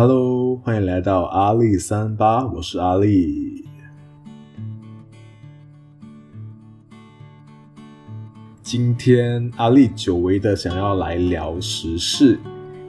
[0.00, 3.66] Hello，欢迎来到阿力三八，我是阿力。
[8.62, 12.40] 今天阿力久违的想要来聊时事，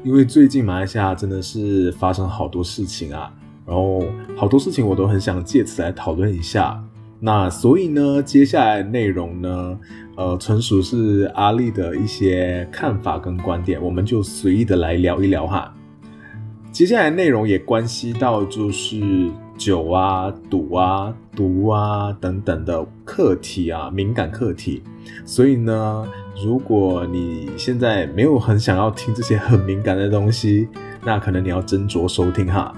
[0.05, 3.29] 因为最近马来西亚真的是发生好多事情啊，
[3.65, 4.05] 然后
[4.37, 6.81] 好多事情我都很想借此来讨论一下。
[7.19, 9.77] 那所以呢，接下来内容呢，
[10.15, 15.73] 呃，纯属是阿力的一些看法跟观点，我们就随意的来聊一聊哈。
[16.71, 24.81] 接下来内容也关系到就是酒啊、赌啊、毒啊等等的课题啊，敏感课题。
[25.25, 26.07] 所以呢，
[26.41, 30.69] 如果你现在没有很想要听这些很敏感的东西，
[31.03, 32.73] 那可能你要斟酌收听哈。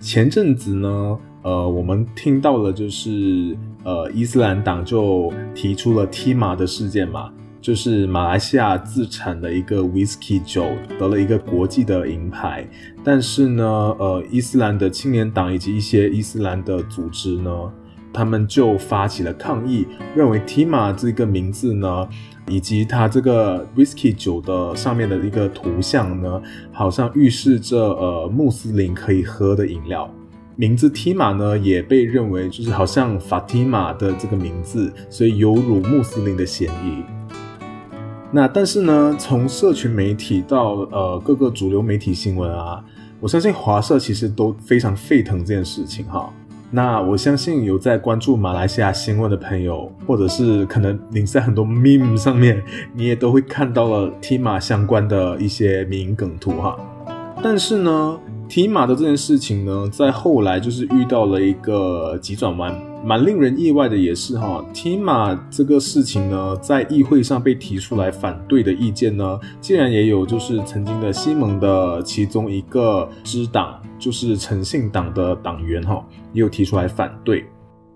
[0.00, 7.32] 前阵子呢，呃，我们听到了就是呃，伊斯兰党就提出了踢马的事件嘛。
[7.60, 10.66] 就是马来西亚自产的一个 whisky 酒
[10.98, 12.66] 得了一个国际的银牌，
[13.02, 13.64] 但是呢，
[13.98, 17.50] 呃，伊斯兰的青年党以及一些伊斯兰的组织呢，
[18.12, 22.08] 他们就发起了抗议，认为 Tima 这个名字呢，
[22.48, 26.40] 以及它这个 whisky 酒的上面的一个图像呢，
[26.72, 30.08] 好像预示着呃穆斯林可以喝的饮料。
[30.54, 37.17] 名字 Tima 呢，也被认为就是好像 Fatima 的这个名字，所以有辱穆斯林的嫌疑。
[38.30, 42.84] 那但是呢，从社群媒体到呃各个主流媒体新闻啊，
[43.20, 46.30] 我相信华社其实都非常沸腾这件事情哈。
[46.70, 52.62] 那我相信有在关注马来西亚新闻的朋友，或者是可能你在很多 meme 上面，
[52.94, 56.76] 你也都会看到了提马相关的一些名梗图哈。
[57.42, 58.18] 但是呢。
[58.48, 64.64] 提马的这件事情呢，在后来就是遇到了一个急转弯，蛮令人意外的也是哈。
[64.72, 77.44] 提马这个事情呢，在议会上被提出来反对的意见呢，竟然也有就是曾经的西蒙的其中一个支党，就是诚信党的党员哈，也有提出来反对，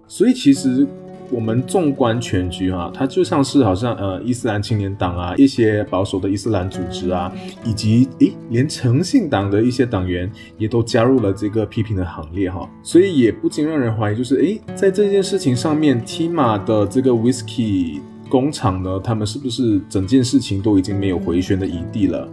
[0.07, 0.87] 所以其实。
[1.33, 7.33] 我们纵观全局哈，它就像是好像呃伊斯兰青年党啊，一些保守的伊斯兰组织啊，
[7.65, 22.29] 以及诶连诚信党的一些党员也都加入了这个批评的行列哈，所以也不禁让人怀疑，就是诶在这件事情上面，Tima 的这个 Whisky 工厂呢，他们是不是整件事情都已经没有回旋的余地了？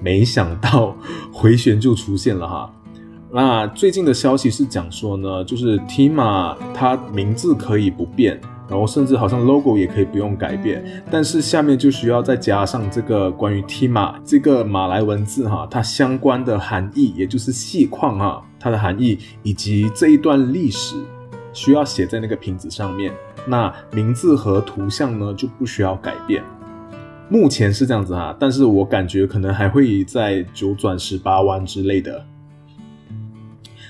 [0.00, 0.96] 没想到
[1.32, 2.72] 回旋就出现了哈。
[3.30, 20.96] 那最近的消息是讲说呢，就是 Tima 它名字可以不变，然后甚至好像 logo 也可以不用改变，但是下面就需要再加上这个关于 Tima 这个马来文字哈，它相关的含义，也就是细矿哈，它的含义以及这一段历史
[21.52, 23.12] 需要写在那个瓶子上面。
[23.46, 26.42] 那名字和图像呢就不需要改变，
[27.28, 32.24] 目前是这样子哈，但是我感觉可能还会在九转十八弯之类的。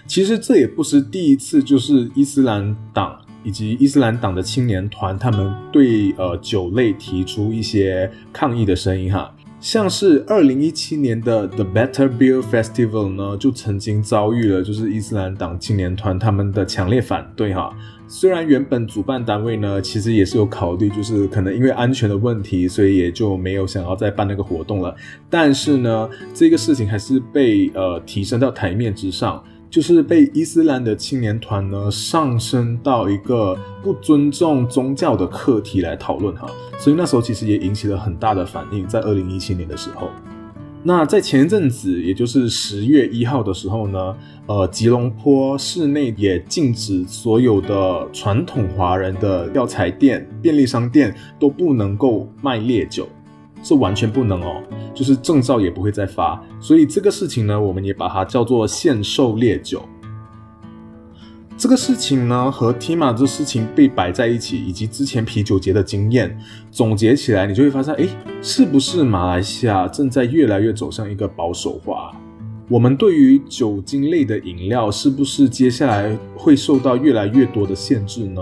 [0.08, 3.14] 其实这也不是第一次，就是伊斯兰党
[3.44, 9.30] 以及伊斯兰党的青年团，他们对呃酒类提出一些抗议的声音哈。
[9.60, 17.76] 像是二零一七年的 The Better Beer Festival 呢，就曾经遭遇了就是伊斯兰党青年团他们的强烈反对哈。
[18.06, 24.96] 虽然原本主办单位呢，其实也是有考虑，就是可能因为安全的问题，所以也就没有想要再办那个活动了。
[25.28, 29.44] 但是呢，这个事情还是被呃提升到台面之上。
[29.70, 36.48] 就是被伊斯兰的青年团呢上升到一个不尊重宗教的课题来讨论哈，
[36.78, 38.86] 所以那时候其实也引起了很大的反应。
[38.86, 40.08] 在二零一七年的时候，
[40.82, 53.06] 那在前一阵子，也就是十月一号的时候呢，呃，吉隆坡市内也禁止所有的传统华人的药材店、便利商店都不能够卖烈酒。
[53.62, 54.62] 是完全不能哦，
[54.94, 59.82] 就是证照也不会再发，所以这个事情呢，我们也把它叫做限售烈酒。
[61.56, 66.38] 这个事情呢，和 Tima 这事情被摆在一起，以及之前啤酒节的经验
[66.70, 68.06] 总结起来，你就会发现，哎，
[68.40, 72.12] 是不是马来西亚正在越来越走向一个保守化？
[72.68, 78.40] 我们对于酒精类的饮料，是不是接下来会受到越来越多的限制呢？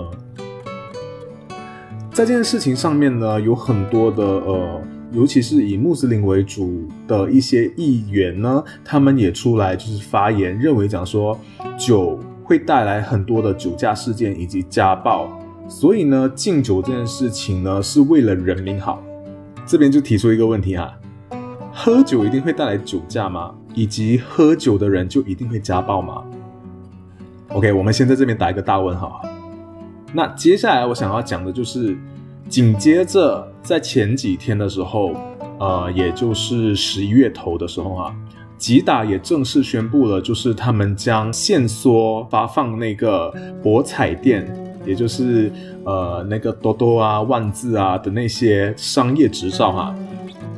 [2.13, 4.83] 在这件事情上面呢，有很多的呃。
[5.13, 11.39] 尤其是以穆斯林为主的一些议员呢，他们也出来就是发言，认为讲说
[11.79, 15.31] 酒会带来很多的酒驾事件以及家暴，
[15.69, 19.01] 所以呢禁酒这件事情呢是为了人民好。
[19.65, 20.93] 这边就提出一个问题哈，
[21.73, 23.55] 喝酒一定会带来酒驾吗？
[23.75, 26.25] 以及喝酒的人就一定会家暴吗
[27.51, 29.23] ？OK，我们先在这边打一个大问号。
[30.13, 31.97] 那接下来我想要讲的就是。
[32.49, 35.15] 紧接着，在前几天的时候，
[35.59, 38.15] 呃，也就是十一月头的时候啊，
[38.57, 44.47] 吉打也正式宣布了，就是他们将限缩发放那个博彩店，
[44.87, 45.53] 也就是
[45.85, 49.95] 呃那个多多啊、万字啊的那些商业执照哈。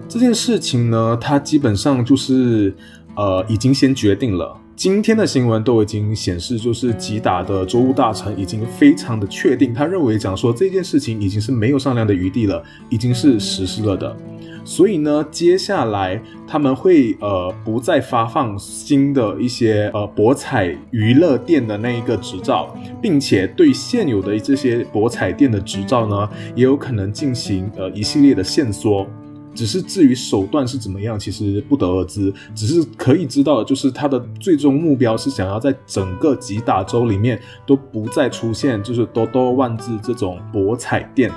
[0.09, 2.75] 这件事情呢，它基本上就是
[3.17, 4.57] 呃已经先决定了。
[4.79, 14.17] 今天的新闻都已经显示，就是吉打的州务大臣已经非常的确定，他认为讲说这件事情已经是没有商量的余地了，已经是实施了的。
[14.65, 22.73] 所以呢，接下来他们会呃不再发放新的一些呃博彩娱乐店的那一个执照，
[23.03, 29.05] 并且对现有的这些博彩店的执照呢，也有可能进行呃一系列的限缩。
[29.59, 32.33] 只是至于手段是怎么样，其实不得而知。
[32.55, 41.29] 只是可以知道的，就是他的最终目标是想要在整个吉打州里面都不再出现就是多多万字这种博彩店。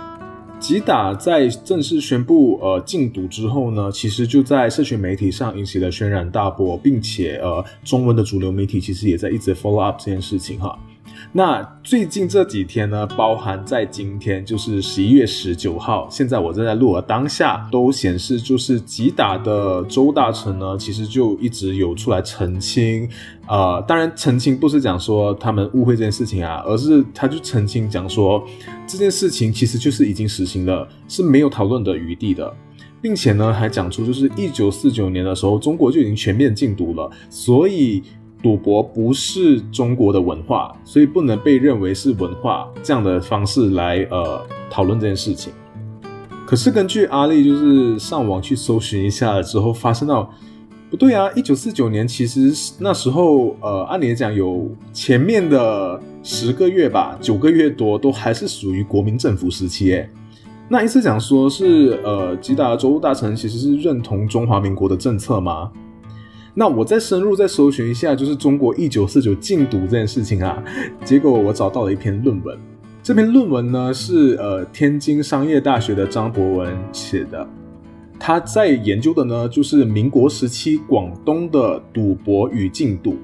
[0.60, 10.78] 吉打在正式宣布呃禁赌之后呢，其实就在社群媒体上引起了轩然大波，并且呃中文的主流媒体其实也在一直 follow up 这件事情哈。
[11.34, 23.08] 那最近这几天呢，包含在今天，就是十一月十九号，现在我正在录的当下，都显示就是吉打的周大臣呢，其实就一直有出来澄清，
[23.48, 28.44] 呃，当然澄清不是讲说他们误会这件事情啊，而是他就澄清讲说
[28.86, 32.54] 这件事情其实就是已经实行了，是没有讨论的余地的，
[33.02, 38.04] 并且呢还讲出就是一九四九年的时候，中国就已经全面禁毒了，所以。
[38.42, 45.54] 赌博不是中国的文化，所以不能被认为是文化这样的方式来呃讨论这件事情。
[46.48, 50.30] 可是根据阿丽就是上网去搜寻一下了之后，发现到
[50.90, 51.32] 不对啊！
[51.34, 60.10] 一九四九年其实那时候呃按理讲有前面的十个月吧，九个月多都还是属于国民政府时期诶。
[60.68, 65.72] 那意思讲说是呃吉打州大臣其实是认同中华民国的政策吗？
[66.54, 70.62] 那我再深入再搜寻一下，就是中国一九四九禁毒这件事情啊，
[71.06, 72.58] 结果我找到了一篇论文。
[73.04, 77.48] 这篇论文呢是呃天津商业大学的张博文写的，
[78.20, 83.16] 他在研究的呢就是民国时期广东的赌博与禁赌。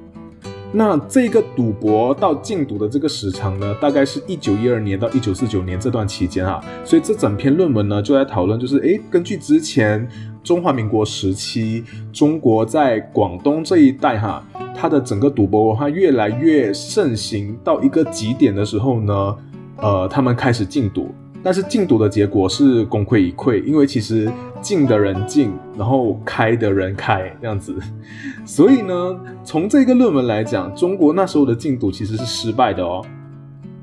[0.73, 10.05] 那这个赌博到禁赌的这个时长呢，大概是一九一二年到一九四九年这段期间啊，所以这整篇论文呢就在讨论，就是诶，根据之前
[10.47, 11.83] 中华民国时期
[12.13, 14.41] 中国在广东这一带哈，
[14.73, 19.35] 它的整个赌博文化越来越盛行到一个极点的时候呢，
[19.75, 21.13] 呃，他们开始禁赌。
[21.43, 27.75] 但是禁赌的结果是功亏一篑，因为其实禁的人禁，然后开的人开这样子，
[28.45, 33.05] 所以呢，从这个论文来讲，中国那时候的禁赌其实是失败的哦。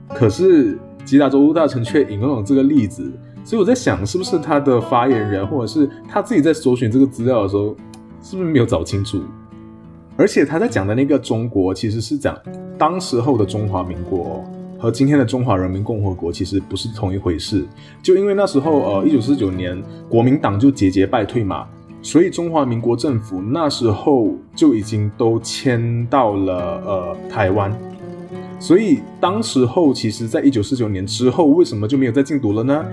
[0.08, 3.12] 可是吉达州务大臣却引用了这个例子，
[3.44, 7.76] 所以我在想，是不是他的发言人或者是他自己在搜寻这个资料的时候，
[8.23, 9.20] 是不是没有找清楚？
[10.17, 12.37] 而且他在讲的那个中国，其实是讲
[12.79, 14.43] 当时候的中华民国。
[14.76, 17.64] 和今天的中华人民共和国其实不是同一回事，
[18.02, 21.67] 就因为那时候，呃，一九四九年国民党就节节败退嘛，
[22.02, 27.75] 所以中华民国政府那时候就已经都迁到了呃台湾，
[28.58, 32.84] 所以当时候其实在一九四九年之后，为什么就没有再禁毒了呢？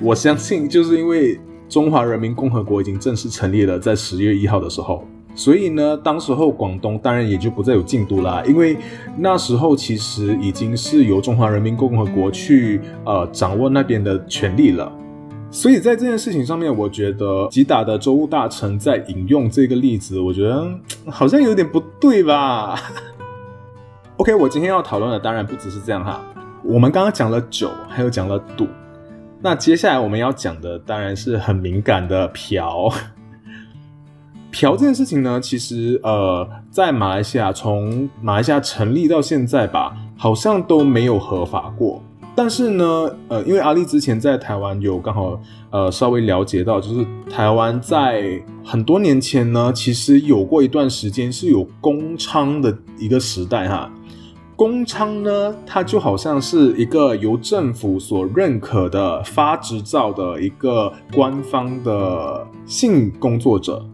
[0.00, 5.04] 我相信就是因为中华人民共和国已经正式成立了，在十月一号的时候。
[5.34, 8.76] 所以呢，当时候广东当然也就不再有禁毒啦，因为
[9.18, 14.90] 那时候其实已经是由中华人民共和国去呃掌握那边的权利了。
[15.50, 20.66] 所以在这件事情上面，我觉得吉打的州务大臣在引用这个例子，我觉得
[21.06, 22.78] 好像有点不对吧。
[24.18, 26.18] OK，我今天要讨论的当然不只是这样哈，
[26.64, 28.66] 我们刚刚讲了酒，还有讲了赌，
[29.42, 32.90] 那接下来我们要讲的当然是很敏感的嫖。
[34.50, 42.02] 嫖这件事情呢，其实呃，在马来西亚从马来西亚成立到现在吧，好像都没有合法过。
[42.34, 45.38] 但是呢，呃，因为阿丽之前在台湾有刚好
[45.70, 53.90] 呃稍微了解到，就是台湾在很多年前呢，其实有过一段时间是有公娼的一个时代哈。
[54.56, 63.84] 公娼呢，它就好像是一个由政府所认可的发执照的一个官方的性工作者。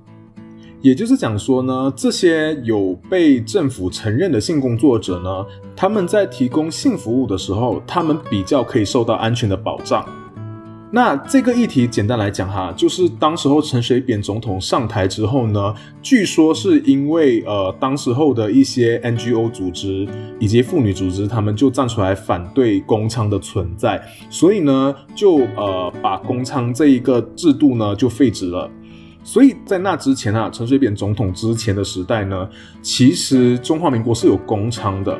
[0.81, 10.05] 也就是讲说呢，这些有被政府承认的性工作者呢，他们在提供性服务的时候，他们比较可以受到安全的保障。
[10.95, 20.07] 那这个议题简单来讲哈，就是当时候陈水扁总统上台之后呢，据说是因为呃，当时候的一些 NGO 组织
[20.39, 28.71] 以及妇女组织，他们就站出来反对公娼的存在，所以呢，就呃把公娼这一个制度呢就废止了。
[29.25, 32.47] 所以在那之前啊，陈水扁总统之前的时代呢，
[32.83, 35.19] 其实中华民国是有公娼的。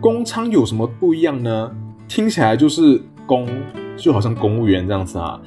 [0.00, 1.70] 公娼有什么不一样呢？
[2.08, 3.46] 听起来就是公，
[3.98, 5.38] 就好像公务员这样子啊。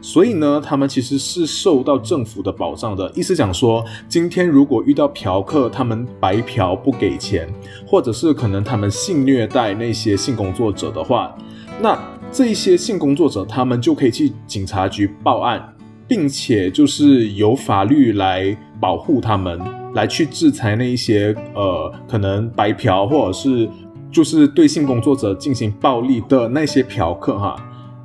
[0.00, 3.10] 所以呢，他们其实是受到政府的保障的。
[3.16, 7.52] 意思讲说，今天如果遇到嫖客，他们白嫖不给钱，
[7.84, 11.36] 或者是可能他们性虐待那些性工作者的话，
[11.80, 11.98] 那
[12.30, 15.74] 这一些性工作者他们就可以去警察局报案，
[16.06, 19.60] 并且就是由法律来保护他们，
[19.94, 23.68] 来去制裁那一些呃可能白嫖或者是
[24.12, 27.56] 就是对性工作者进行暴力的那些嫖客哈。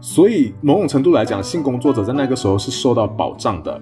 [0.05, 3.81] 所以，某种程度来讲，性工作者在那个时候是受到保障的。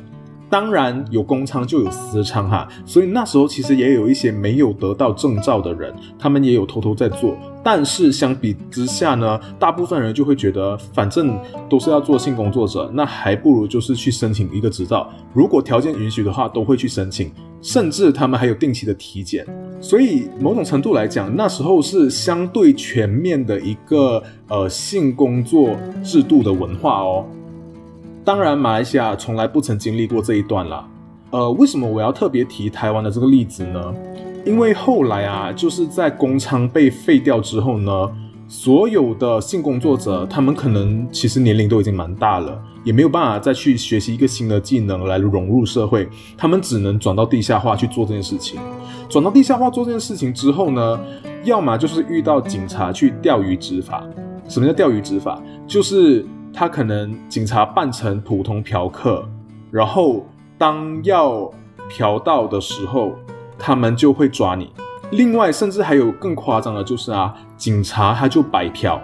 [0.52, 2.68] 当然，有公娼就有私娼哈。
[2.86, 7.36] 所以那时候其实也有一些没有得到证照的人，他们也有偷偷在做。
[7.64, 15.10] 但是相比之下呢，大部分人就会觉得，反正都是要做性工作者，那还不如就是去申请一个执照。
[15.34, 17.32] 如果条件允许的话，都会去申请。
[17.64, 19.46] 甚至他们还有定期的体检，
[19.82, 27.26] 所以某种程度来讲，那时候是相对全面的一个呃性工作制度的文化哦。
[28.24, 30.88] 当然，马来西亚从来不曾经历过这一段啦。
[31.32, 33.94] 呃，为什么我要特别提台湾的这个例子呢？
[34.46, 38.12] 因为后来啊，就是在工厂被废掉之后呢。
[38.52, 46.06] 所有的性工作者，他们可能其实年龄都已经蛮大了，也没有办法再去学习一个新的技能来融入社会，
[46.38, 48.60] 他们只能转到地下化去做这件事情。
[49.08, 51.00] 转到地下化做这件事情之后呢，
[51.46, 54.04] 要么就是遇到警察去钓鱼执法。
[54.50, 55.42] 什么叫钓鱼执法？
[55.66, 59.26] 就是他可能警察扮成普通嫖客，
[59.72, 60.26] 然后
[60.58, 61.50] 当要
[61.90, 63.14] 嫖到的时候，
[63.58, 64.70] 他们就会抓你。
[65.12, 69.02] 另外，甚至还有更夸张的，就是啊，警察他就白嫖，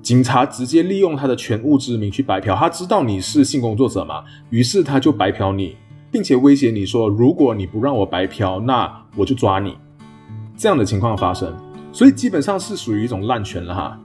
[0.00, 5.76] 警察直接利用他的权物之名去白嫖，他知道你是性工作者嘛，于是他就白嫖你，
[6.12, 9.76] 并且威胁你说，如果你不让我白嫖，那我就抓你。
[10.56, 11.52] 这样的情况发生，
[11.92, 13.98] 所以基本上是属于一种滥权了哈。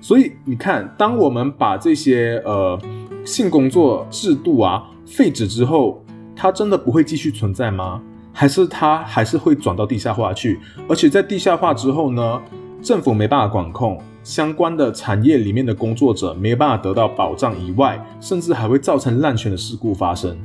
[0.00, 2.78] 所以你看，当我们把这些呃
[3.24, 6.02] 性工作制度啊废止之后，
[6.34, 8.00] 它真的不会继续存在吗？
[8.38, 12.38] 还是它还是会转到地下化去，而且在地下化之后呢，
[12.82, 20.36] 政府没办法管控相关的产业里面的工作者没有办法得到保障以外，甚至还会造成滥权的事故发生。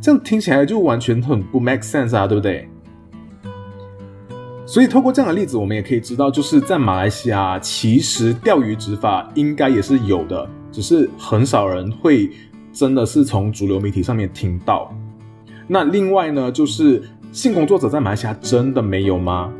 [0.00, 2.68] 这样听起来就完全很不 make sense 啊，对不对？
[4.64, 12.30] 所以透过这样的例子，我们也可以知道，就是在马来西亚，其实钓鱼执法应该也是有的，只是很少人会
[12.72, 14.94] 真的是从主流媒体上面听到。
[15.66, 17.02] 那另外呢，就是
[17.32, 19.52] 性工作者在马来西亚真的没有吗？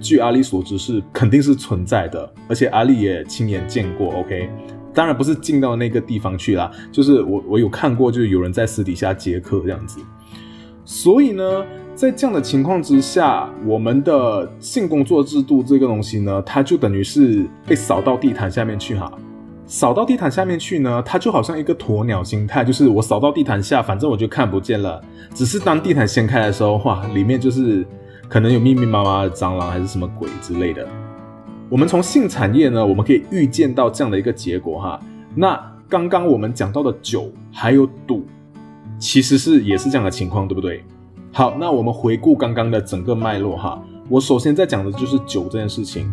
[0.00, 4.12] 据阿丽所知是肯定是存在的，而且阿丽也亲眼见过。
[4.14, 4.50] OK，
[4.92, 10.00] 当然不是进到那个地方去啦，就是我我有看过，就是有人在私底下接客这样子。
[10.84, 19.10] 所以呢，在这样的情况之下，我们的性工作制度这个东西呢，它就等于是被扫到地毯下面去哈。
[19.74, 25.02] 扫到地毯下面去呢，它就好像一个鸵鸟心态，就是我扫到地毯下，反正我就看不见了。
[25.34, 27.84] 只是当地毯掀开的时候，哇，里面就是
[28.28, 30.86] 可能有密密麻麻的蟑螂还是什么鬼之类的。
[31.68, 35.00] 我们从性产业呢，我们可以预见到这样的一个结果哈。
[35.34, 38.24] 那刚刚我们讲到的酒还有赌，
[39.00, 40.84] 其实是也是这样的情况，对不对？
[41.32, 43.82] 好，那我们回顾刚刚的整个脉络哈。
[44.08, 46.08] 我首先在讲的就是酒这件事情。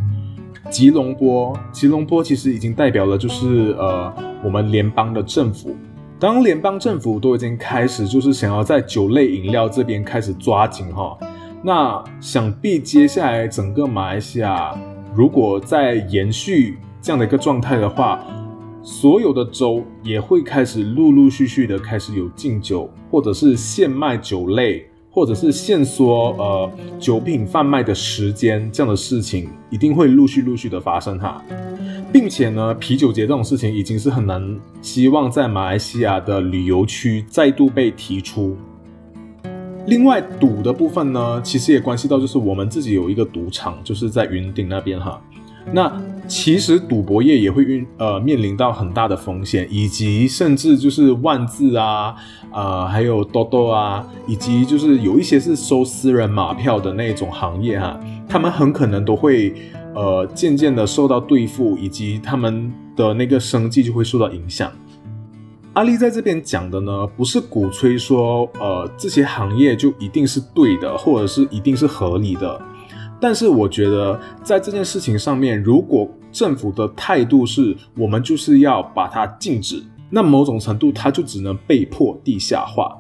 [0.71, 4.11] 吉隆坡，吉隆坡其实已经代表了，就是呃，
[4.41, 5.75] 我们联邦的政府。
[6.17, 11.17] 当联邦政府都已经开始，就是想要在酒类饮料这边开始抓紧哈，
[11.61, 14.73] 那想必接下来整个马来西亚，
[15.13, 18.23] 如果在延续这样的一个状态的话，
[18.81, 24.85] 所有的州也会开始陆陆续续的开始有禁酒，或者是限卖酒类。
[25.11, 31.43] 或者是限缩呃酒品贩卖的时间，这样的事情一定会陆续陆续的发生哈，
[32.13, 38.55] 并且呢，啤酒节这种事情已经是很难希望在马来西亚的旅游区再度被提出。
[39.87, 45.21] 另外赌的部分呢，其实也关系到就是我们自己有一个赌场，就是在云顶那边哈。
[45.71, 45.91] 那
[46.27, 52.15] 其实赌博业也会运呃面临到很大的风险，以及甚至就是万字啊，
[52.51, 57.99] 呃还有多多啊，以及就是有一些是收私人马票的那种行业哈，
[58.29, 59.53] 他们很可能都会
[59.93, 64.71] 呃渐渐的受到对付，以及他们的那个生计就会受到影响。
[65.73, 72.61] 阿丽在这边讲的呢，不是鼓吹说呃这些行业就一定是对的，或者是一定是合理的。
[73.21, 82.97] 但是我觉得，在这件事情上面，如果政府的态度是我们就是要把它禁止，那某种程度它就只能被迫地下化。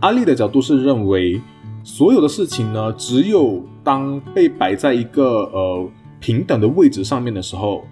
[0.00, 1.40] 阿丽的角度是认为，
[1.82, 7.84] 所有的事情呢，只有当被摆在一个呃平等的位置上面的时候，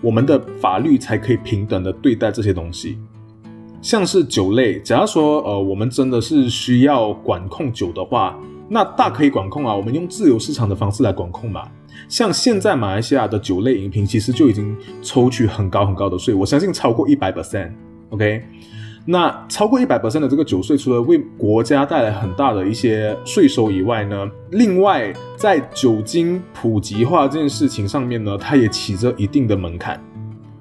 [0.00, 2.98] 我们的法律才可以平等的对待这些东西。
[3.80, 8.36] 像是酒类，假如说呃我们真的是需要管控酒的话，
[8.68, 11.66] 那大可以管控啊，我们用自由市场的方式来管控嘛。
[12.08, 17.72] 像现在马来西亚的酒类饮品，其实就已经抽取很高很高的税，我相信超过一百 percent。
[18.10, 18.42] OK，
[19.04, 30.00] 那超过一百 percent 的这个酒税，除了为国家带来很大的一些税收以外呢，另外在酒精普及化这件事情上面呢，它也起着一定的门槛，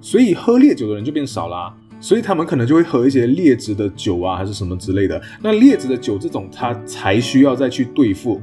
[0.01, 1.73] 所以喝烈酒的人就变少啦。
[1.99, 5.21] 所以他们可能就会喝一些劣质的酒啊，还是什么之类的。
[5.41, 8.39] 那劣质的酒这种，它才需要再去对付，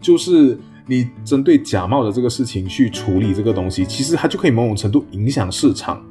[0.00, 6.04] 就是你针对假冒的这个事情去处理这个东西，其实它就可以某种程度影响市场。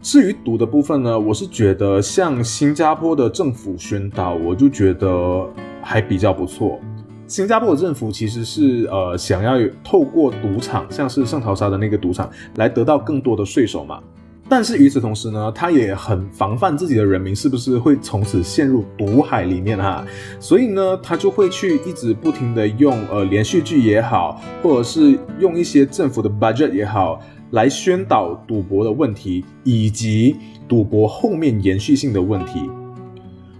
[0.00, 5.48] 至于赌的部分呢，我是觉得像新加坡的政府宣导，我就觉得
[5.82, 6.78] 还比较不错。
[7.26, 13.98] 新加坡的政府其实是呃想要透过赌场，像是圣淘沙的那个赌场，来得到更多的税收嘛。
[14.48, 20.04] 但是与此同时呢，他也很防范自己的人民是不是会从此陷入毒海里面哈，
[20.38, 27.20] 所以呢，他就会去一直不停的用呃连续剧也好，或者是用一些政府的 budget 也好，
[27.52, 30.36] 来宣导赌博的问题以及
[30.68, 32.60] 赌博后面延续性的问题。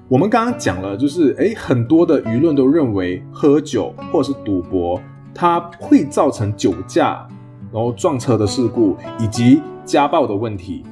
[0.06, 5.00] 我们刚刚讲了，就是诶，很多的舆论都认为喝酒或者是赌博，
[5.34, 7.26] 它会造成酒驾，
[7.74, 9.60] 然后撞车的事故以及。
[9.86, 10.82] 家暴的问题，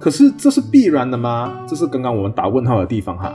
[0.00, 1.64] 可是这是必然的吗？
[1.64, 3.32] 这是刚刚我们打问号的地方哈。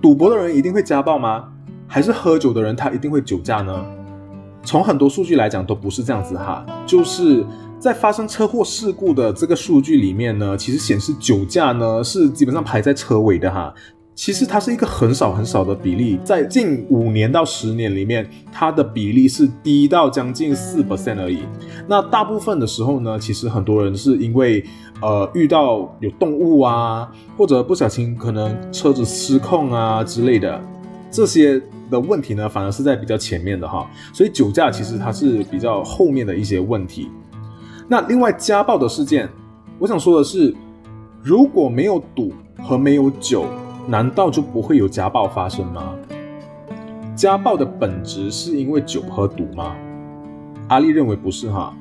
[0.00, 1.50] 赌博的人一定会家暴吗？
[1.86, 3.84] 还是喝酒的人他一定会酒驾呢？
[4.62, 6.64] 从很多数据来讲都不是这样子哈。
[6.86, 7.44] 就是
[7.78, 13.74] 在发生车祸事故的这个数据里面呢，其实显示酒驾呢是基本上排在车尾的哈。
[14.18, 21.38] 其实它是一个很少很少的比例，在近五年到十年里面，它的比例是低到将近四 percent 而已。
[21.86, 24.64] 那大部分的时候呢，其实很多人是因为
[25.00, 30.60] 呃遇到有动物啊，或者不小心可能车子失控啊之类的
[31.12, 33.88] 这些的问题呢，反而是在比较前面的哈。
[34.12, 37.08] 所以酒驾其实它是比较后面的一些问题。
[37.86, 39.28] 那另外家暴的事件，
[39.78, 40.52] 我想说的是，
[41.22, 43.44] 如果没有赌和没有酒。
[43.88, 45.94] 难道就不会有家暴发生吗？
[47.16, 49.74] 家暴的本质是因为酒和赌吗？
[50.68, 51.74] 阿丽认为不是哈。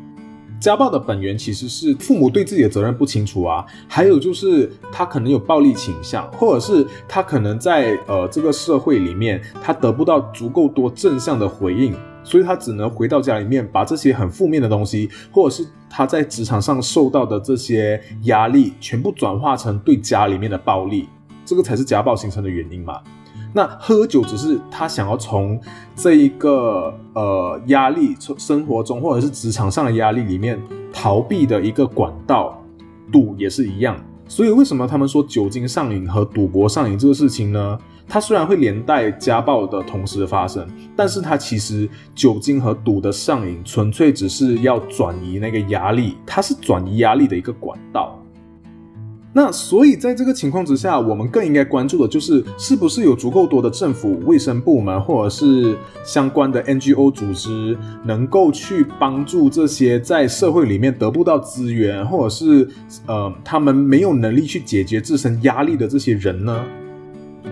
[0.58, 11.94] 家暴的本源其实是父母对自己的责任不清楚啊，还有就是他可能有暴力倾向，或者是他可能在呃这个社会里面他得不到足够多正向的回应，
[12.24, 21.10] 所以他只能回到家里面把这些很负面的东西，或者是他在职场上受到的这些压力，全部转化成对家里面的暴力。
[21.48, 23.00] 这个才是家暴形成的原因嘛？
[23.54, 25.58] 那喝酒只是他想要从
[25.96, 32.62] 这一个呃压力，从生活中或者是职场上的压力里面逃避的一个管道，
[33.12, 33.98] 赌也是一样。
[34.28, 37.80] 所以为什么他们说酒精上瘾和赌博上瘾这个事情呢？
[38.10, 48.22] 它虽然会连带家暴的同时发生，但是它其实酒精和赌的上瘾纯粹只是要转移那个压力，它是转移压力的一个管道。
[49.38, 62.68] 那所以，在这个情况之下，我们更应该关注的就是，是不是有足够多的政府卫生部门或者是相关的 NGO 组织，能够去帮助这些在社会里面得不到资源，或者是
[63.06, 66.66] 呃他们没有能力去解决自身压力的这些人呢？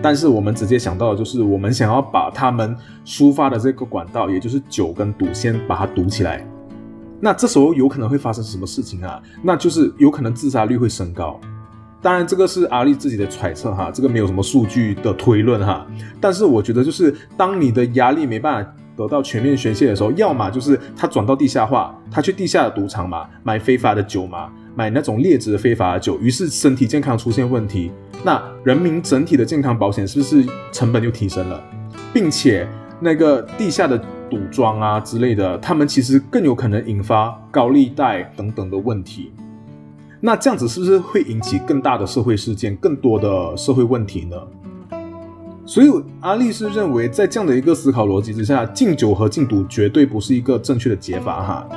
[0.02, 6.44] 但是我们直接想到的就是，我们想要把他们抒发的这个管道，也就是酒跟赌，先把它堵起来。
[7.20, 9.22] 那这时候有可能会发生什么事情啊？
[9.40, 11.40] 那就是有可能自杀率会升高。
[12.06, 15.84] 当然，这个是阿丽自己的揣测哈，这个没有什么数据的推论哈。
[16.20, 27.90] 但是我觉得，就是当你的压力没办法得到全面宣泄的时候，要么就是他转到地下化，他去地下的赌场嘛，买非法的酒嘛，买那种劣质的非法的酒，于是身体健康出现问题，
[28.22, 31.60] 那人民整体的健康保险是不是成本就提升了，
[32.14, 32.68] 并且
[33.00, 33.98] 那个地下的
[34.30, 39.32] 赌庄啊之类的，他们其实更有可能引发高利贷等等的问题。
[40.26, 44.36] 那这样子是不是会引起更大的社会事件、更多的社会问题呢？
[45.64, 45.86] 所以
[46.20, 51.68] 阿丽是认为，在这样的一个思考逻辑之下，禁酒和禁赌绝对不是一个正确的解法哈。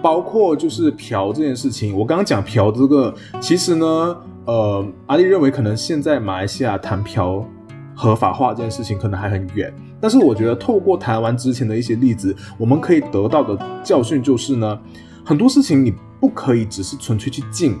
[0.00, 7.44] 包括就是嫖这件事情，我刚刚讲嫖这个，其实呢，呃，阿丽认为可能现在马来西亚谈嫖
[7.92, 14.78] 合法化这件事情可能还很远，但是我觉得透过台湾之前的一些例子，我们可以得到的教训就是呢，
[15.24, 15.92] 很多事情你。
[16.18, 17.76] 不可以只是纯粹去禁，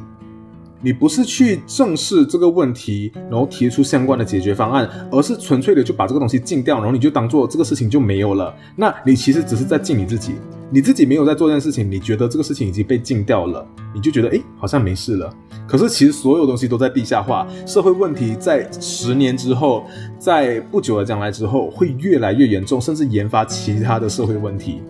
[0.82, 8.54] 你不是去正视这个问题，然后提出相关的解决方案，而是纯粹的就把这个东西禁掉，然后你就当做这个事情就没有了。
[8.76, 10.34] 那你其实只是在禁你自己，
[10.70, 15.32] 你自己没有在做这件事情，你觉得这个事情已经被禁掉了，你就觉得诶好像没事了。
[15.66, 19.84] 可是其实所有东西都在地下化，社会问题在十年之后，
[20.18, 24.82] 在不久的将来之后会越来越严重，甚至研发其他的社会问题。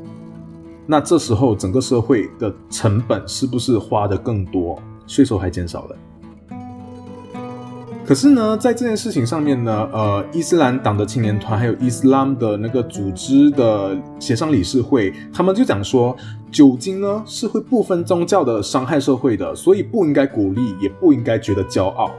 [0.86, 4.78] 那这时候整个社会的成本是不是花的更多？
[5.06, 5.96] 税收还减少了，
[8.04, 16.16] 可是呢，在这件事情上面呢，呃，伊斯兰党的青年团还有伊斯兰的那个组织的协商理事会，他们就讲说，
[16.50, 22.10] 酒精呢是会不分宗教的伤害社会的，所以不应该鼓励，也不应该觉得骄傲。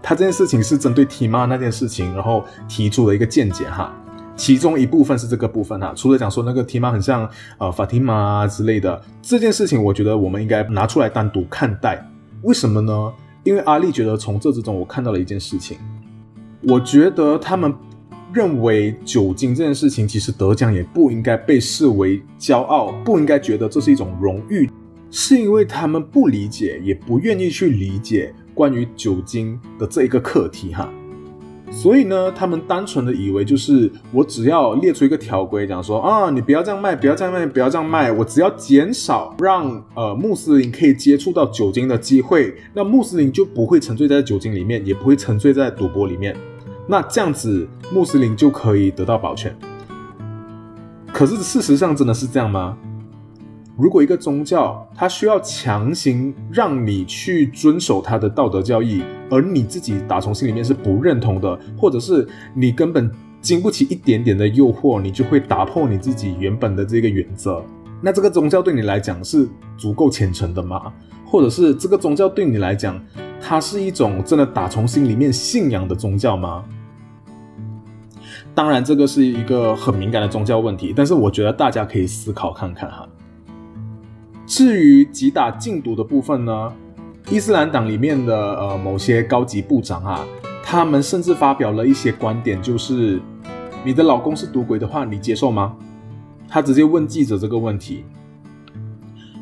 [0.00, 3.92] 他这件事情是针对提妈那件事情，然后提出了一个见解哈。
[4.38, 12.02] 其中一部分是这个部分哈，除了讲说那个提玛很像呃法提玛之类的这件事情，我觉得我们应该拿出来单独看待。
[12.42, 13.12] 为什么呢？
[13.42, 15.76] 因为阿丽觉得从这之中我看到了一件事情，
[16.62, 17.74] 我觉得他们
[18.32, 24.70] 认为酒精这件事情其实得奖也不应该被视为骄傲，不应该觉得这是一种荣誉，
[25.10, 30.88] 是因为他们不理解，也不愿意去理解关于酒精的这一个课题哈。
[31.70, 46.36] 所以呢，他们单纯的以为就是我只要列出一个条规，讲说啊，你不要这样卖，不要这样卖，不要这样卖，我只要减少让呃穆斯林可以接触到酒精的机会，那穆斯林就不会沉醉在酒精里面，也不会沉醉在赌博里面，
[46.88, 49.54] 那这样子穆斯林就可以得到保全。
[51.12, 52.76] 可是事实上真的是这样吗？
[53.78, 63.08] 如果一个宗教它需要强行让你去遵守它的道德教义，而你自己打从心里面是不认同的，或者是你根本
[63.40, 67.64] 经不起一点点的诱惑，你就会打破你自己原本的这个原则。
[68.02, 70.92] 那这个宗教对你来讲是足够虔诚的吗？
[71.24, 73.00] 或者是这个宗教对你来讲，
[73.40, 76.64] 它是一种真的打从心里面信仰的宗教吗？
[78.56, 83.08] 当然，这个是一个很敏感的宗教问题，但是我觉得大家可以思考看看哈。
[84.48, 86.72] 至于击打禁毒的部分呢，
[87.30, 90.26] 伊斯兰党里面的呃某些高级部长啊，
[90.64, 93.20] 他们甚至发表了一些观点，就是
[93.84, 95.76] 你的老公是赌鬼的话，你接受吗？
[96.48, 98.04] 他直接问记者这个问题。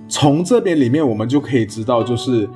[0.09, 2.49] 从这边里面我们就可以知道，就是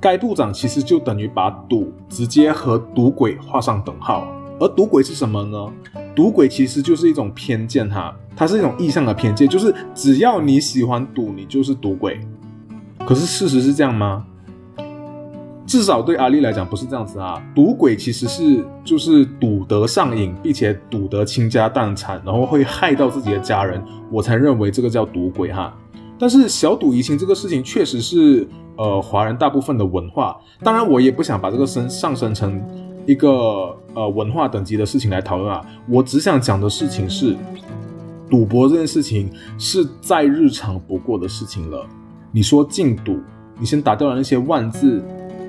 [0.00, 4.24] 该部长其实就等于把赌直接和赌鬼画上等号。
[4.60, 5.72] 而赌鬼是什么呢？
[6.14, 8.14] 赌鬼其实就是一种偏见哈。
[8.36, 12.20] 它是一种意向的偏见，就是只要你喜欢赌，你就是赌鬼。
[13.04, 14.24] 可是事实是这样吗？
[15.66, 17.42] 至少对阿丽来讲不是这样子啊。
[17.54, 25.76] 赌鬼其实是就是赌得上瘾，并且赌得倾家荡产，然后会害到自己的家人，我才认为这个叫赌鬼哈。
[26.18, 32.60] 但是小赌怡情这个事情确实是呃华人大部分的文化，当然我也不想把这个升上升成
[33.04, 35.60] 一个呃文化等级的事情来讨论啊。
[35.88, 37.36] 我只想讲的事情是。
[38.30, 41.86] 赌博这件事情是再日常不过的事情了。
[42.30, 43.18] 你说禁赌，
[43.58, 45.02] 你先打掉了那些万字、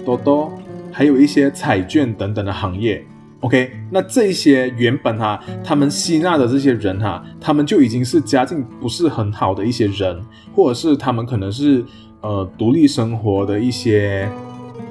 [0.06, 0.50] 多多，
[0.90, 3.06] 还有一些彩券等等的行业。
[3.42, 10.18] OK，那这些原本哈，他们吸纳的这些人哈，他们就已经是家境不是很好的一些人，
[10.56, 11.84] 或者是他们可能是
[12.22, 14.26] 呃独立生活的一些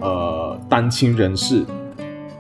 [0.03, 1.65] 呃单亲人士。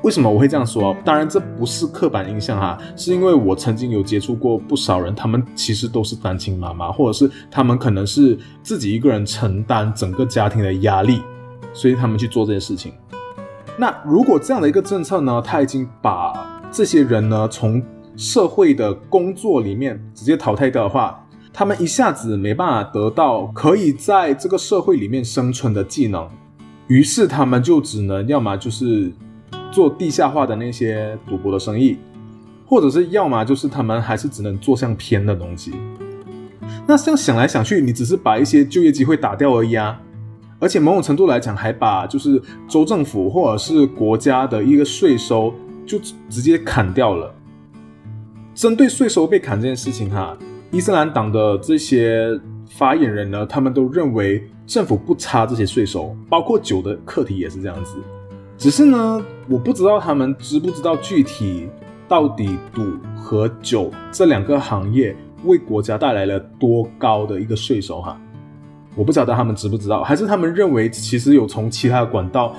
[0.08, 0.96] 为什么我会这样说？
[1.04, 11.20] 当然，这不是刻板印象哈，是因为我曾经有接触过不少人，他们其实都是单亲妈妈，或者是他们可能是自己一个人承担整个家庭的压力，
[11.74, 12.94] 所以他们去做这件事情。
[13.76, 17.82] 那如果这样的一个政策呢，他已经把这些人呢从
[18.16, 26.26] 社会的工作里面直接淘汰掉的话，他们一下子没办法得到可以在这个社会里面生存的技能，
[26.86, 29.12] 于是他们就只能要么就是。
[29.70, 31.96] 做地下化的那些赌博的生意，
[32.66, 35.72] 或者是要么就是他们还是只能做像偏的东西。
[36.86, 40.00] 那这样想来想去，你只是把一些就业机会打掉而已啊！
[40.58, 45.52] 而且某种程度来讲，还把就是州政府或者是国家的一个税收
[45.86, 47.32] 就直接砍掉了。
[48.54, 50.36] 针对税收被砍这件事情，哈，
[50.72, 57.94] 伊斯兰党的这些发言人呢，他们都认为政府不差这些税收，包括酒的课题也是这样子。
[58.58, 61.68] 只是呢，我不知道他们知不知道具体
[62.08, 68.20] 到底赌和酒这两个行业为国家带来了多高的一个税收哈？
[68.96, 72.52] 我不晓得他们知不知道，还是他们认为其实有从其他管道，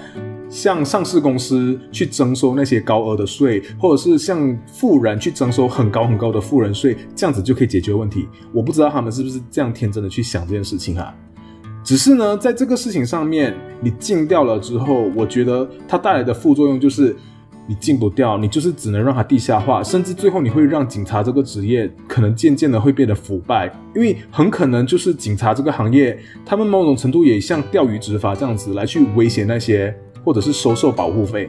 [0.47, 8.25] 像上市公司去征收那些高额的税，或者是像富人去征收很高很高的富人税，这样子就可以解决问题？
[8.53, 11.13] 我不知道他们是不是这样天真的去想这件事情哈？
[11.83, 17.15] 只是呢，在这个事情上面，你禁掉了之后，我觉得它带来的副作用就是。
[17.67, 31.47] 你禁不掉，你就是只能让它地下化，甚至最后你会让警察这个职业可能渐渐的会变得腐败，因为很可能就是警察这个行业，他们某种程度也像钓鱼执法这样子来去威胁那些，或者是收受保护费。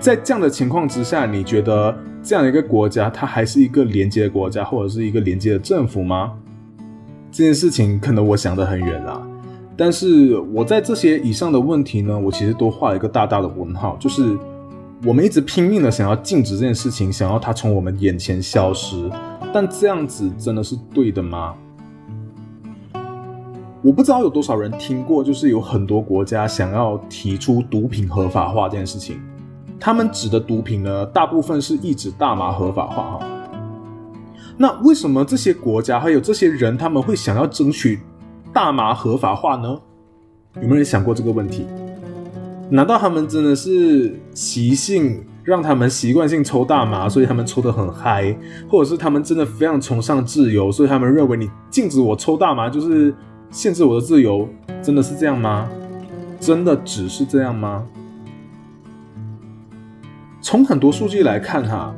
[0.00, 6.32] 在这样的情况之下，你觉得这样一个国家，它还是一个廉洁的国家，或者是一个廉洁的政府吗？
[7.38, 9.22] 这件事情可能我想得很远啦，
[9.76, 14.36] 但是我在这些以上的问题呢，我其实都画了一个大大的问号，就是。
[15.06, 19.08] 我们一直拼命的想要禁止这件事情，想要它从我们眼前消失，
[19.54, 21.54] 但这样子真的是对的吗？
[23.80, 29.20] 我不知道有多少人听过，就是有很多国家想要提出毒品合法化这件事情。
[29.78, 33.37] 他们指的毒品呢，大部分是意指大麻合法化哈。
[34.60, 38.00] 那为什么这些国家还有这些人他们会想要争取
[38.52, 39.80] 大麻合法化呢？
[40.56, 41.64] 有没有人想过这个问题？
[42.68, 48.36] 难道他们真的是习性让他们习惯性抽大麻，所以他们抽得很嗨，
[48.68, 53.14] 或者是他们真的非常崇尚自由，所以他们认为你禁止我抽大麻就是
[53.50, 54.48] 限制我的自由？
[54.82, 55.68] 真的是这样吗？
[56.40, 57.86] 真的只是这样吗？
[60.40, 61.94] 从很多数据来看，哈，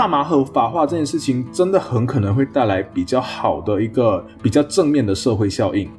[0.00, 5.90] 大麻合法化这件事情真的很可能会带来比较好的一个比较正面的社会效应。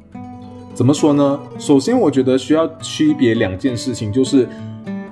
[0.73, 1.39] 怎么说呢？
[1.59, 4.49] 首先，我觉得需要区别两件事情，就是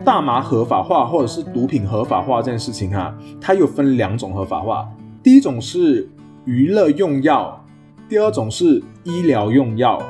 [0.04, 4.90] 大麻合法化或者是毒品合法化这件事情哈，它有分两种合法化。
[5.22, 6.10] 第一种是
[6.46, 7.64] 娱乐用药，
[8.10, 10.02] 第二种是医疗用药。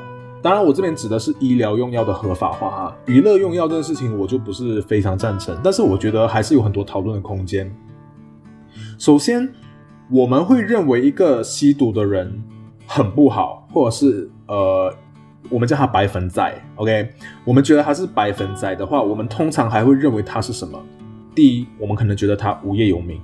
[0.41, 2.95] 当然，我这边指的是医疗用药的合法化哈。
[3.07, 7.69] 娱乐用药这件事情，我就不是非常赞成，但是我觉得还是有很多讨论的空间。
[8.99, 9.49] 首先，
[10.11, 12.43] 我们会认为一个吸毒的人
[12.85, 14.93] 很不好，或者是呃。
[15.49, 17.09] 我们叫他白粉仔，OK？
[17.45, 20.77] 我们觉得他是白粉仔的话，我们通常还会认为他是什么？
[21.33, 23.17] 第一，我们可能觉得他无业游民；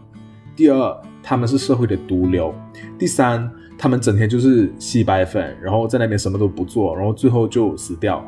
[0.56, 2.52] 第二，他们是社会的毒瘤；
[2.98, 8.26] 第三，他们整天就是吸白粉，然后在那边什么都不做，然后最后就死掉。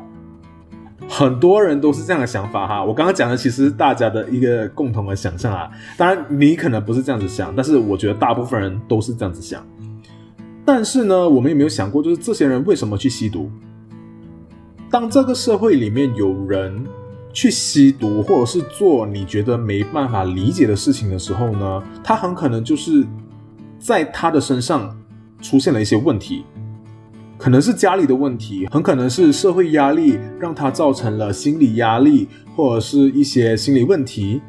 [1.08, 2.84] 很多人都是这样的想法哈。
[2.84, 9.66] 我刚刚讲的其实大家的一个共同的想象啊，当然你可能不是这样子想，但是我觉得大部分人都是这样子想。
[10.64, 13.50] 但是呢，我们有没有想过，就是这些人为什么去吸毒？
[14.90, 16.84] 当这个社会里面有人
[17.32, 23.06] 去吸毒，或者是做你觉得没办法理解的事情的时候呢，他很可能就是
[23.78, 24.94] 在他的身上
[25.40, 26.44] 出现了一些问题，
[27.38, 34.42] 可能是家里的问题，很可能是社会压力让他造成了心理压力，或者是一些心理问题，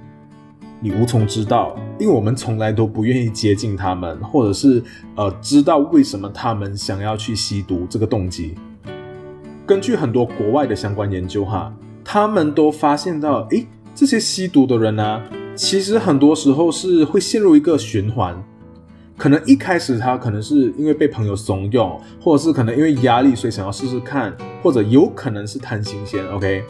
[0.81, 4.83] 你无从知道，因为我们从来都不愿意接近他们，或者是
[5.15, 8.55] 呃知道为什么他们想要去吸毒这个动机。
[9.67, 11.71] 根据很多国外的相关研究，哈，
[12.03, 15.21] 他们都发现到，诶，这些吸毒的人呢，
[15.55, 18.35] 其实很多时候是会陷入一个循环。
[19.19, 26.63] 可能一开始他可能是因为被朋友怂恿，或者是可能因为压力，所以想要试试看，或者有可能是贪新鲜，OK。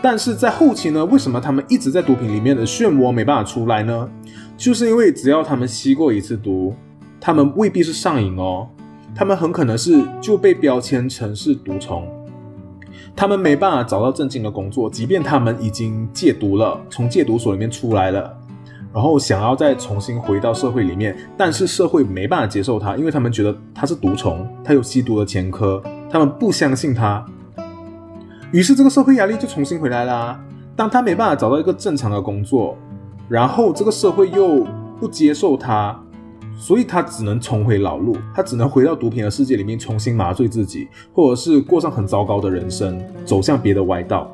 [0.00, 4.08] 但是在后期呢，为什么他们一直在毒品里面的漩涡没办法出来呢？
[4.56, 6.72] 就是因为只要他们吸过一次毒，
[7.20, 8.68] 他们未必是上瘾哦，
[9.12, 12.06] 他们很可能是就被标签成是毒虫。
[13.16, 18.35] 他们没办法找到正经的工作，即便他们已经戒毒了，从戒毒所里面出来了，
[18.96, 27.22] 然后想要再重新回到社会里面，但是社会没办法接受他，因为他们觉得他是毒虫，他有吸毒的前科，他们不相信他。
[28.52, 30.42] 于是这个社会压力就重新回来啦。
[30.74, 32.74] 当他没办法找到一个正常的工作，
[33.28, 34.66] 然后这个社会又
[34.98, 35.94] 不接受他。
[36.56, 44.32] 所以他只能重回老路，他只能回到毒品的世界里面重新麻醉自己，或者是过上很糟糕的人生，走向别的歪道。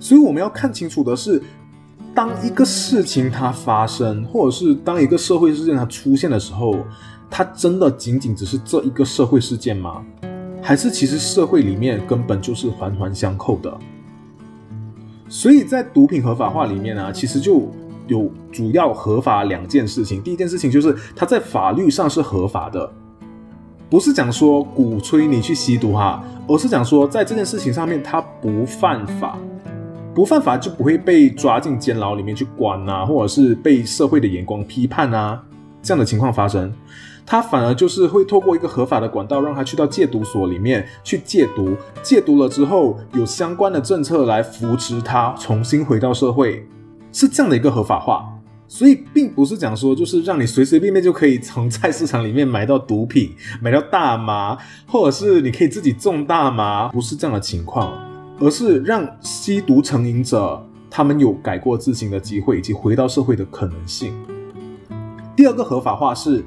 [0.00, 1.40] 所以我们要看清楚的是，
[2.18, 6.74] 当一个事情它发生，或者是当一个社会事件它出现的时候，
[7.30, 10.04] 它真的仅仅只是这一个社会事件吗？
[10.60, 13.72] 还是其实社会里面根本就是环环相扣的？
[15.28, 17.70] 所以在毒品合法化里面呢，其实就。
[18.08, 22.90] 有主要合法两件事情，第一件事情就是它在法律上是合法的，
[23.90, 29.38] 不是讲说鼓吹你去吸毒哈，而是讲说在这件事情上面它不犯法，
[30.18, 35.40] 不犯法就不会被抓进监牢里面去关啊，或者是被社会的眼光批判啊
[35.80, 36.72] 这样的情况发生，
[37.24, 46.66] 他反而就是会透过一个合法的管道让他去到戒毒所里面去戒毒，戒毒了之后有相关的政策来扶持他重新回到社会。
[47.12, 48.28] 是这样的一个合法化，
[48.66, 53.30] 所以并不是讲说就是让你随随便便就可以从菜市场里面买到毒品，
[53.62, 57.96] 买到大麻，或者是你可以自己种大麻，不是这样的情况，
[58.40, 64.12] 而是让吸毒成瘾者他们有改过自新的机会，以及回到社会的可能性。
[65.36, 66.44] 第二个合法化是，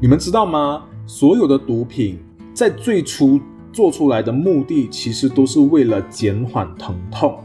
[0.00, 0.84] 你们知道吗？
[1.06, 2.18] 所有的毒品
[2.52, 3.40] 在最初
[3.72, 7.38] 做出来的目的，其实都是为了减缓疼痛。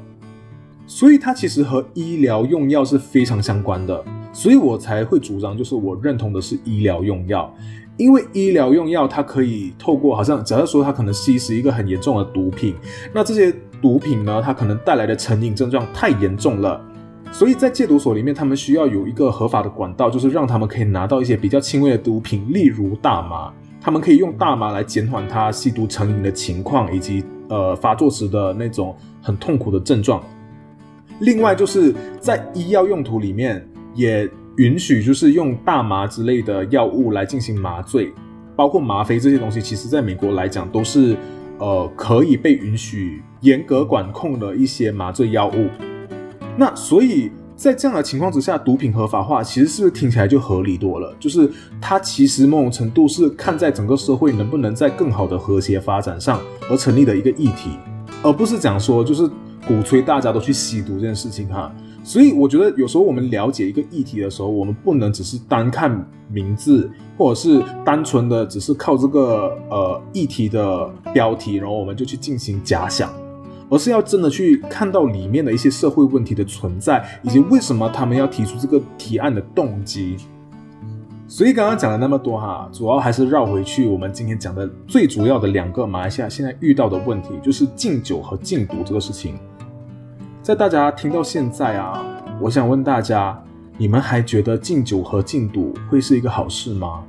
[0.86, 4.04] 所以它其实和医疗用药是非常相关的，
[4.34, 7.54] 所以我才会主张，就是我认同的是医疗用药，
[7.98, 12.76] 因为医疗用药它可以透过好像，假如说它可能吸食一个很严重的毒品，
[13.14, 16.82] 那这些毒品呢，它可能带来的成瘾症状太严重了，
[17.32, 30.24] 所以在戒毒所里面，他们需要有一个合法的管道，就是让他们可以拿到一些比较轻微的毒品，例如大麻，他们可以用大麻来减缓他吸毒成瘾的情况，以及呃发作时的那种很痛苦的症状。
[31.20, 38.14] 另外就是在医药用途里面，也允许就是用大麻之类的药物来进行麻醉，
[38.56, 41.18] 包括吗啡这些东西，其实在美国来讲都是
[41.58, 45.68] 呃可以被允许严格管控的一些麻醉药物。
[46.56, 51.16] 那所以在这样的情况之下，毒品合法化其实是不是听起来就合理多了？
[51.20, 51.50] 就是
[51.82, 56.40] 它其实某种程度是看在整个社会能不能在更好的和谐发展上
[56.70, 57.72] 而成立的一个议题，
[58.22, 59.30] 而不是讲说就是。
[59.66, 73.10] 鼓吹大家都去吸毒这件事情哈，所以我觉得有时候我们了解一个议题的时候，我们不能只是单看名字，或者是单纯的只是靠这个呃议题的标题，然后我们就去进行假想，
[73.70, 80.18] 而是要真的去看到里面的一些社会问题的存在，以及为什么他们要提出这个提案的动机。
[81.26, 89.36] 所以刚刚讲了那么多哈，主要还是绕回去我们今天讲的最主要的两个马来西亚现在遇到的问题，就是禁酒和禁毒这个事情。
[90.44, 92.06] 在大家听到现在啊，
[92.42, 93.42] 我想问大家，
[93.78, 97.02] 你们还觉得禁酒和禁赌会是一个好事吗？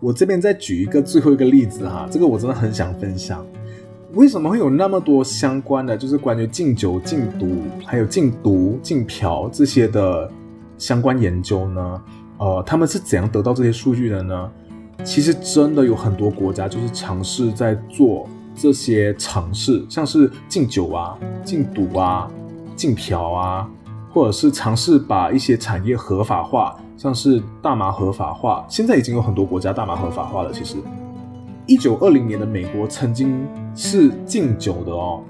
[0.00, 3.44] 我这边再举一个最后一个例子哈，这个我真的很想分享，
[4.14, 10.26] 为什么会有那么多相关的，就是关于禁酒、禁毒，还有禁毒、禁嫖这些的
[10.78, 12.02] 相关研究呢？
[12.38, 14.50] 呃，他们是怎样得到这些数据的呢？
[15.04, 18.26] 其实真的有很多国家就是尝试在做。
[18.60, 22.30] 这些尝试，像是禁酒啊、禁赌啊、
[22.76, 23.66] 禁嫖啊，
[24.12, 30.52] 或者是尝试把一些产业合法化，像是大麻合法化，现在已经有很多国家大麻合法化了。
[30.52, 30.76] 其实，
[31.64, 35.22] 一九二零年的美国曾经是禁酒的哦，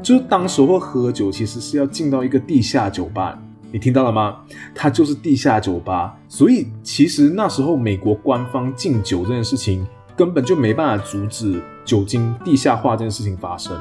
[0.00, 3.36] 就是当时候喝酒其实是要进到一个地下酒吧，
[3.72, 4.36] 你听到了吗？
[4.76, 9.84] 它就是地下酒吧，所以其实那时候美国官方禁酒这件事情。
[10.16, 13.76] 根本就没办法阻止酒精地下化这件事情发生。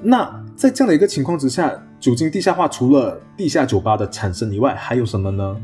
[0.00, 5.56] 那在这样的一个情况之下，酒精地下化除了地下酒吧的产生以外，还有什么呢？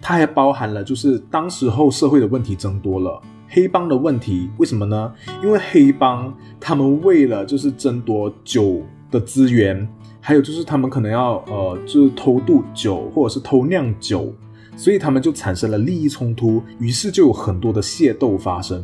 [0.00, 4.48] 它还包含了就是当时候社会的问题增多了，黑帮的问题。
[4.56, 5.12] 为什么呢？
[5.42, 9.86] 因为黑帮他们为了就是争夺酒的资源，
[10.20, 14.32] 还有就是他们可能要呃就是偷渡酒或者是偷酿酒。
[14.80, 18.82] 所以他们就产生了利益冲突，于是就有很多的械斗发生，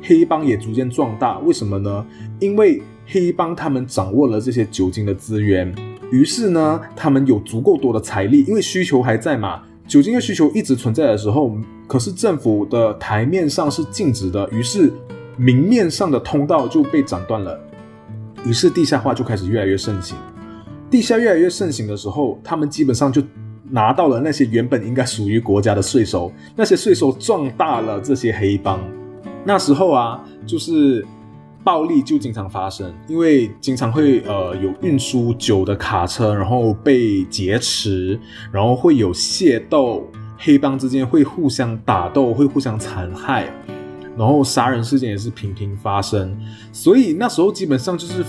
[0.00, 1.38] 黑帮也逐渐壮大。
[1.40, 2.06] 为什么呢？
[2.40, 5.70] 因为黑帮他们掌握了这些酒精的资源，
[6.10, 11.54] 于是呢，他们有足够多的财力，因为需求还在嘛，酒精的需求一直存在的时候，
[11.86, 14.90] 可是政府的台面上是禁止的，于是
[15.36, 17.60] 明面上的通道就被斩断了，
[18.46, 20.16] 于是地下化就开始越来越盛行。
[20.90, 23.22] 地下越来越盛行的时候，他们基本上就。
[23.70, 28.80] 拿到了那些原本应该属于国家的税收，那些税收壮大了这些黑帮。
[29.44, 31.06] 那时候啊，就是
[31.62, 38.18] 暴力就经常发生，因为经常会呃有运输酒的卡车，然后被劫持，
[38.52, 43.52] 然后会有械斗，黑帮之间会互相打斗，会互相残害，
[44.16, 46.36] 然后杀人事件也是频频发生。
[46.72, 48.24] 所以那时候基本上就是。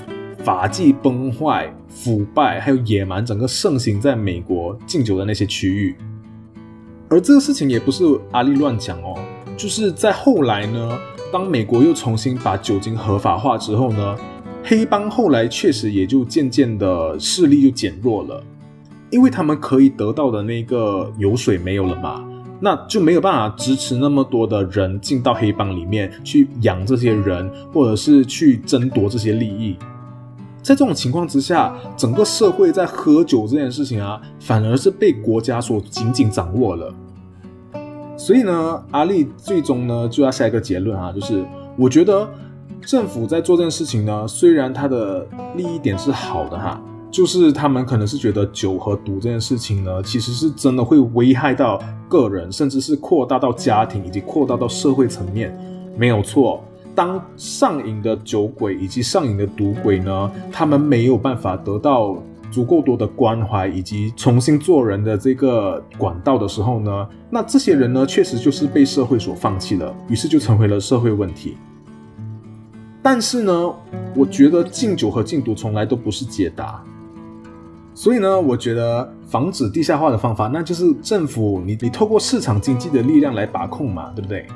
[0.48, 5.94] 法纪崩坏、腐败，还有野蛮，整个盛行在美国禁酒的那些区域。
[7.10, 9.20] 而这个事情也不是阿力乱讲哦，
[9.58, 10.98] 就是在后来呢，
[11.34, 14.16] 当美国又重新把酒精合法化之后呢，
[14.64, 18.42] 黑帮后来确实也就渐渐的势力就减弱了，
[19.10, 22.24] 因为他们可以得到的那个油水没有了嘛，
[22.62, 29.76] 那就没有办法支持那么多的人进到黑帮里面去养这些人，或者是去争夺这些利益。
[30.68, 36.94] 在这种情况之下，整个社会在喝酒这件事情啊，反而是被国家所紧紧掌握了。
[38.18, 41.46] 所以呢，阿力最终呢就要下一个结论啊，就是
[41.78, 42.30] 我觉得
[42.82, 55.58] 政府在做这件事情呢，虽然它的利益点是好的哈，就是他们可能是觉得酒和毒这件事情呢，其实是真的会危害到个人，甚至是扩大到家庭以及扩大到社会层面，
[55.98, 56.62] 没有错。
[56.98, 62.18] 当上瘾的酒鬼以及上瘾的赌鬼呢，他们没有办法得到
[62.50, 71.56] 足够多的关怀以及重新做人的这个管道的时候呢，那这些人呢，确实就是被社会所放弃了，于是就成为了社会问题。
[73.04, 73.72] 但是呢，
[74.16, 76.84] 我觉得禁酒和禁毒从来都不是解答。
[77.94, 84.48] 所以呢，我觉得防止地下化的方法，那就是政府你你透过市场经济的力量来把控嘛，对不对？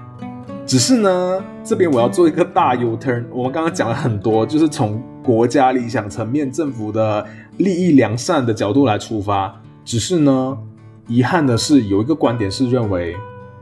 [0.72, 3.26] 只是呢，这边我要做一个大 U turn。
[3.30, 9.54] 我们刚刚讲了很多，就是从国家理想层面、政府的利益良善的角度来出发。
[9.84, 10.58] 只是呢，
[11.10, 13.18] 遗憾的是，有一个观点是认为，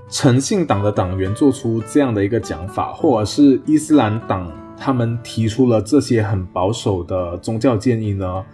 [0.07, 4.47] 诚信党的党员做出这样的一个讲法，或者是伊斯兰党
[4.77, 8.45] 他们提出了这些很保守的宗教建议呢？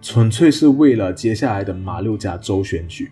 [0.00, 3.10] 纯粹是为了接下来的马六甲州选举，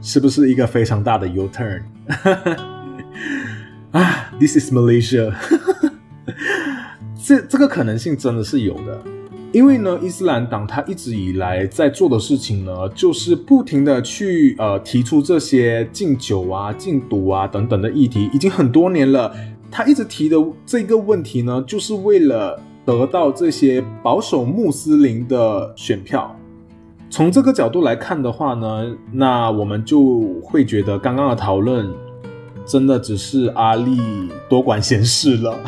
[0.00, 1.82] 是不是一个非常大的 U turn？
[3.92, 5.32] 啊，This is Malaysia，
[7.24, 9.02] 这这个可能性真的是有的，
[9.52, 19.34] 因为呢，伊斯兰党他一直以来在做的事情呢，就是不停的去呃提出这些禁酒啊、禁毒啊等等的议题，已经很多年了。
[19.70, 22.60] 他一直提的这个问题呢，就是为了。
[22.86, 26.38] 得到这些保守穆斯林的选票，
[27.08, 31.88] 从这个角度来看的话呢，那我们就会觉得刚刚的讨论
[32.66, 33.98] 真的只是阿力
[34.48, 35.58] 多管闲事了。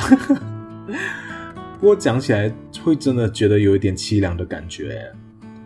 [1.80, 5.00] 不过讲起来会真的觉得有一点凄凉的感觉，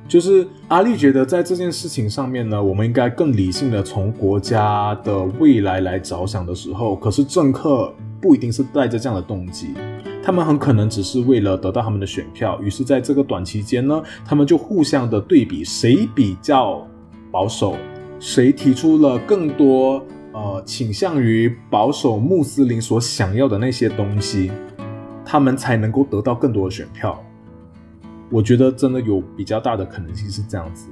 [0.06, 9.72] 就是阿力觉得在这件事情上面呢，我们应该更理性的从国家的未来来着想的时候，可是政客不一定是带着这样的动机。
[10.24, 16.86] 他们很可能只是为了得到他们的选票，于是在这个短期间呢，他们就互相的对比，谁比较
[17.32, 17.76] 保守，
[18.20, 20.00] 谁提出了更多
[20.32, 24.52] 呃倾向于保守穆斯林所想要的那些东西，
[25.24, 27.20] 他们才能够得到更多的选票。
[28.30, 30.86] 我觉得真的有比较大的可能性是这样子，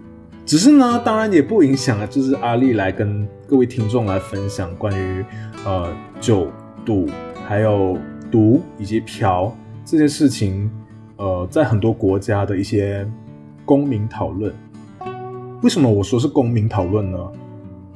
[0.44, 5.24] 只是呢，当然也不影响啊，就是阿丽来跟各位听众来分享关于
[5.64, 5.88] 呃
[6.20, 6.48] 酒
[6.84, 7.06] 赌
[7.46, 7.96] 还有。
[8.30, 9.52] 毒以及嫖
[9.84, 10.70] 这件事情，
[11.16, 13.06] 呃，在很多国家的一些
[13.64, 14.54] 公民讨论。
[15.62, 17.18] 为什么我说是公民讨论呢？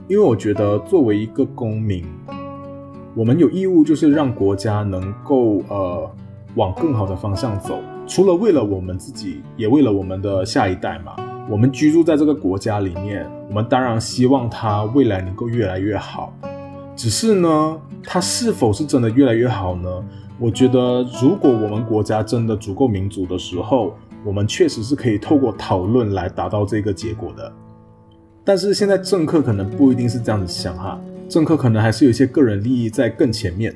[0.09, 2.05] 因为我觉得作为一个公民，
[3.15, 6.11] 我们有义务就是让国家能够呃
[6.57, 7.79] 往更好的方向走。
[8.07, 11.17] 除了为了我们自己，也为了我们的下一代嘛。
[11.49, 16.33] 我们居住在这个国家里面，我们当然希望它未来能够越来越好。
[16.95, 19.89] 只是呢，它是否是真的越来越好呢？
[20.39, 27.53] 我觉得，如果我们国家真的足够民主的时候，我们确实是可以透过讨论来达到这个结果的。
[28.43, 33.75] 但是现在政客可能不一定是这样子想哈，政客可能还是有一些个人利益在更前面。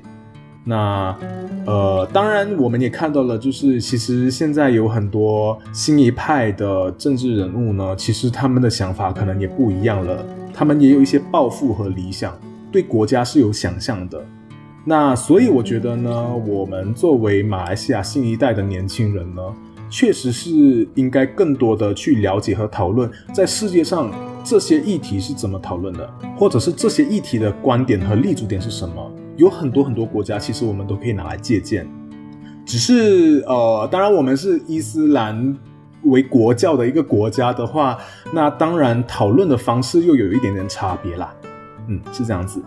[0.64, 1.16] 那
[1.64, 12.38] 呃，当然我们也看到了，就是其实现在有很多新一派的政治人物呢，其实他们的想法可能也不一样了，他们也有一些抱负和理想，
[12.70, 14.22] 对国家是有想象的。
[14.88, 19.42] 那所以我觉得呢，我们作为马来西亚新一代的年轻人呢，
[19.90, 24.10] 确实是应该更多的去了解和讨论，在世界上
[24.42, 29.12] 这些议题是怎么讨论的，或者是这些议题的观点和立足点是什么。
[29.36, 31.86] 有很多很多国家，其实我们都可以拿来借鉴。
[32.64, 35.54] 只是呃，当然我们是伊斯兰
[36.04, 37.98] 为国教的一个国家的话，
[38.32, 41.30] 那当然讨论的方式又有一点点差别啦。
[41.88, 42.62] 嗯，是这样子。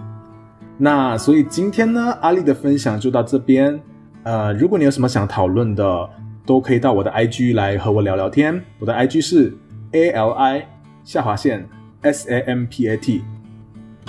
[0.84, 3.80] 那所以今天呢，阿丽的分享就到这边。
[4.24, 6.10] 呃，如果你有什么想讨论的，
[6.44, 8.60] 都可以到我的 IG 来和我聊聊天。
[8.80, 9.56] 我的 IG 是
[9.92, 10.68] A L I
[11.04, 11.70] 下划线
[12.02, 13.22] S A M P A T。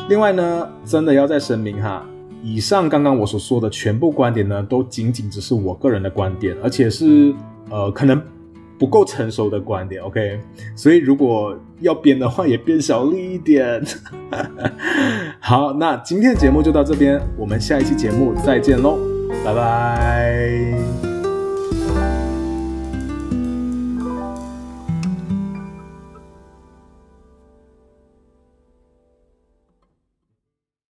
[0.08, 2.06] 另外呢，真的要再声明哈，
[2.42, 7.34] 以上刚刚我所说的全部观点呢，都仅仅只是我个人的观点，而且是
[7.68, 8.18] 呃可能。
[8.78, 10.40] 不够成熟的观点，OK，
[10.74, 13.82] 所以如果要编的话，也编小力一点。
[15.38, 18.98] 好，那今天的节目就到这边，我们下一期节目再见喽，
[19.44, 21.11] 拜拜。